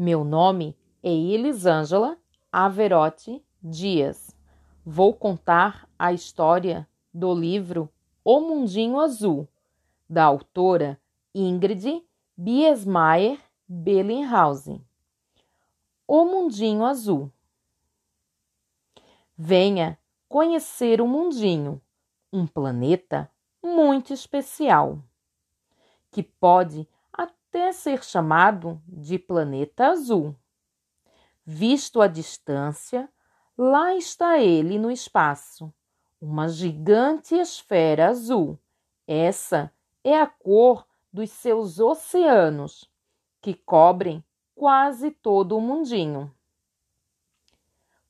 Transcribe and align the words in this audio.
Meu 0.00 0.22
nome 0.22 0.76
é 1.02 1.10
Elisângela 1.10 2.16
Averotti 2.52 3.44
Dias. 3.60 4.32
Vou 4.86 5.12
contar 5.12 5.88
a 5.98 6.12
história 6.12 6.88
do 7.12 7.34
livro 7.34 7.92
O 8.24 8.38
Mundinho 8.38 9.00
Azul, 9.00 9.48
da 10.08 10.22
autora 10.22 11.00
Ingrid 11.34 12.00
Biesmaier 12.36 13.40
Bellinghausen. 13.66 14.86
O 16.06 16.24
Mundinho 16.24 16.84
Azul. 16.84 17.32
Venha 19.36 19.98
conhecer 20.28 21.00
o 21.00 21.08
Mundinho, 21.08 21.82
um 22.32 22.46
planeta 22.46 23.28
muito 23.60 24.12
especial, 24.12 25.02
que 26.12 26.22
pode 26.22 26.86
até 27.58 27.72
ser 27.72 28.04
chamado 28.04 28.80
de 28.86 29.18
planeta 29.18 29.88
azul. 29.88 30.34
Visto 31.44 32.00
à 32.00 32.06
distância, 32.06 33.08
lá 33.56 33.96
está 33.96 34.38
ele 34.38 34.78
no 34.78 34.92
espaço, 34.92 35.72
uma 36.20 36.48
gigante 36.48 37.34
esfera 37.34 38.10
azul. 38.10 38.56
Essa 39.08 39.72
é 40.04 40.20
a 40.20 40.26
cor 40.26 40.86
dos 41.12 41.30
seus 41.30 41.80
oceanos, 41.80 42.88
que 43.40 43.54
cobrem 43.54 44.24
quase 44.54 45.10
todo 45.10 45.56
o 45.56 45.60
mundinho. 45.60 46.32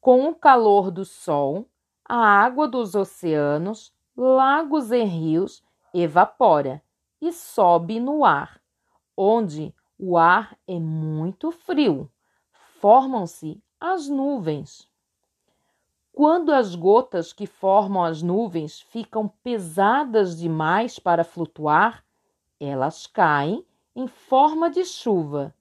Com 0.00 0.26
o 0.28 0.34
calor 0.34 0.90
do 0.90 1.04
sol, 1.04 1.68
a 2.02 2.16
água 2.16 2.66
dos 2.66 2.94
oceanos, 2.94 3.92
lagos 4.16 4.90
e 4.90 5.02
rios 5.02 5.62
evapora 5.92 6.82
e 7.20 7.30
sobe 7.32 8.00
no 8.00 8.24
ar, 8.24 8.63
onde 9.16 9.74
o 9.98 10.16
ar 10.16 10.56
é 10.66 10.78
muito 10.78 11.50
frio. 11.50 12.10
Formam-se 12.80 13.62
as 13.80 14.08
nuvens. 14.08 14.88
Quando 16.12 16.52
as 16.52 16.74
gotas 16.74 17.32
que 17.32 17.46
formam 17.46 18.04
as 18.04 18.22
nuvens 18.22 18.80
ficam 18.80 19.26
pesadas 19.42 20.38
demais 20.38 20.98
para 20.98 21.24
flutuar, 21.24 22.04
elas 22.60 23.06
caem 23.06 23.64
em 23.96 24.06
forma 24.06 24.70
de 24.70 24.84
chuva. 24.84 25.54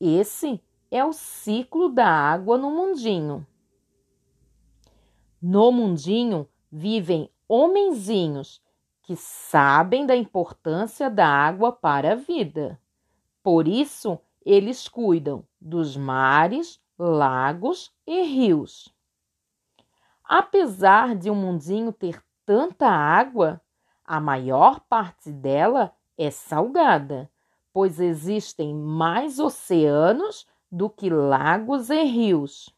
Esse 0.00 0.60
é 0.90 1.04
o 1.04 1.12
ciclo 1.12 1.88
da 1.88 2.08
água 2.08 2.58
no 2.58 2.70
mundinho. 2.70 3.46
No 5.40 5.70
mundinho 5.70 6.48
vivem 6.70 7.30
homenzinhos 7.48 8.62
que 9.02 9.14
sabem 9.14 10.06
da 10.06 10.16
importância 10.16 11.10
da 11.10 11.28
água 11.28 11.70
para 11.70 12.12
a 12.12 12.16
vida. 12.16 12.80
Por 13.44 13.68
isso, 13.68 14.18
eles 14.42 14.88
cuidam 14.88 15.46
dos 15.60 15.98
mares, 15.98 16.80
lagos 16.98 17.92
e 18.06 18.22
rios. 18.22 18.88
Apesar 20.24 21.14
de 21.14 21.28
o 21.28 21.34
um 21.34 21.36
mundinho 21.36 21.92
ter 21.92 22.24
tanta 22.46 22.88
água, 22.88 23.60
a 24.02 24.18
maior 24.18 24.80
parte 24.80 25.30
dela 25.30 25.94
é 26.16 26.30
salgada, 26.30 27.30
pois 27.70 28.00
existem 28.00 28.74
mais 28.74 29.38
oceanos 29.38 30.46
do 30.72 30.88
que 30.88 31.10
lagos 31.10 31.90
e 31.90 32.02
rios. 32.02 32.74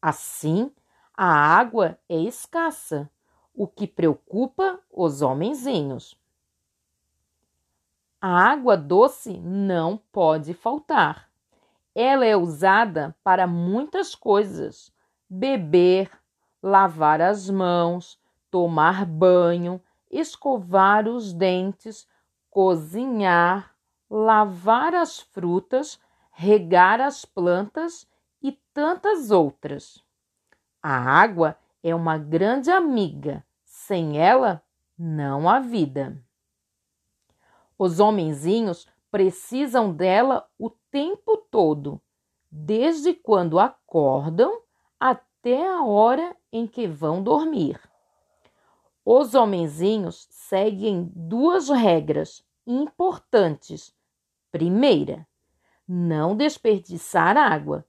Assim, 0.00 0.70
a 1.12 1.26
água 1.26 1.98
é 2.08 2.20
escassa, 2.20 3.10
o 3.52 3.66
que 3.66 3.88
preocupa 3.88 4.78
os 4.88 5.22
homenzinhos. 5.22 6.16
A 8.28 8.50
água 8.50 8.76
doce 8.76 9.38
não 9.38 9.96
pode 10.10 10.52
faltar. 10.52 11.30
Ela 11.94 12.26
é 12.26 12.36
usada 12.36 13.14
para 13.22 13.46
muitas 13.46 14.16
coisas: 14.16 14.92
beber, 15.30 16.10
lavar 16.60 17.20
as 17.20 17.48
mãos, 17.48 18.18
tomar 18.50 19.06
banho, 19.06 19.80
escovar 20.10 21.06
os 21.06 21.32
dentes, 21.32 22.04
cozinhar, 22.50 23.72
lavar 24.10 24.92
as 24.92 25.20
frutas, 25.20 25.96
regar 26.32 27.00
as 27.00 27.24
plantas 27.24 28.08
e 28.42 28.50
tantas 28.74 29.30
outras. 29.30 30.02
A 30.82 30.98
água 30.98 31.56
é 31.80 31.94
uma 31.94 32.18
grande 32.18 32.72
amiga, 32.72 33.44
sem 33.64 34.18
ela 34.18 34.60
não 34.98 35.48
há 35.48 35.60
vida. 35.60 36.20
Os 37.78 38.00
homenzinhos 38.00 38.86
precisam 39.10 39.92
dela 39.92 40.48
o 40.58 40.70
tempo 40.90 41.36
todo, 41.50 42.00
desde 42.50 43.12
quando 43.12 43.58
acordam 43.58 44.62
até 44.98 45.66
a 45.68 45.84
hora 45.84 46.34
em 46.52 46.66
que 46.66 46.86
vão 46.86 47.22
dormir. 47.22 47.80
Os 49.04 49.34
homenzinhos 49.34 50.26
seguem 50.30 51.12
duas 51.14 51.68
regras 51.68 52.44
importantes. 52.66 53.94
Primeira, 54.50 55.26
não 55.86 56.34
desperdiçar 56.34 57.36
água. 57.36 57.84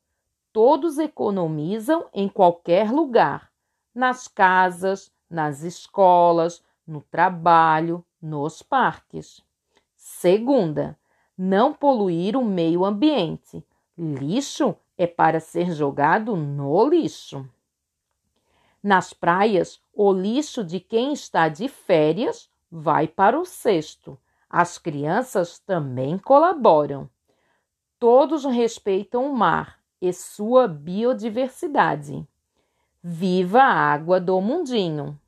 Todos 0.53 0.99
economizam 0.99 2.07
em 2.13 2.27
qualquer 2.27 2.91
lugar, 2.91 3.51
nas 3.93 4.27
casas, 4.27 5.11
nas 5.29 5.63
escolas, 5.63 6.63
no 6.85 7.01
trabalho, 7.01 8.05
nos 8.21 8.61
parques. 8.61 9.46
Segunda, 10.09 10.97
não 11.37 11.73
poluir 11.73 12.37
o 12.37 12.43
meio 12.43 12.85
ambiente. 12.85 13.63
Lixo 13.97 14.73
é 14.97 15.05
para 15.05 15.41
ser 15.41 15.71
jogado 15.73 16.35
no 16.35 16.87
lixo. 16.87 17.47
Nas 18.81 19.11
praias, 19.11 19.81
o 19.93 20.11
lixo 20.13 20.63
de 20.63 20.79
quem 20.79 21.11
está 21.11 21.49
de 21.49 21.67
férias 21.67 22.49
vai 22.71 23.05
para 23.05 23.37
o 23.37 23.45
cesto. 23.45 24.17
As 24.49 24.77
crianças 24.77 25.59
também 25.59 26.17
colaboram. 26.17 27.09
Todos 27.99 28.45
respeitam 28.45 29.29
o 29.29 29.35
mar 29.35 29.77
e 30.01 30.13
sua 30.13 30.69
biodiversidade. 30.69 32.25
Viva 33.03 33.61
a 33.61 33.73
água 33.73 34.21
do 34.21 34.39
mundinho! 34.39 35.19